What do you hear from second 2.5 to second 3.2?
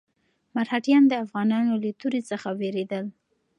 وېرېدل.